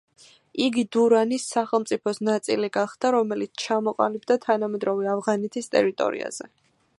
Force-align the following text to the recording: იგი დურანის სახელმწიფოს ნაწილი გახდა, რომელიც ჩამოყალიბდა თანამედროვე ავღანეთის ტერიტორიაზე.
იგი 0.67 0.83
დურანის 0.95 1.43
სახელმწიფოს 1.55 2.19
ნაწილი 2.29 2.69
გახდა, 2.77 3.11
რომელიც 3.17 3.63
ჩამოყალიბდა 3.67 4.39
თანამედროვე 4.47 5.13
ავღანეთის 5.13 5.71
ტერიტორიაზე. 5.77 6.51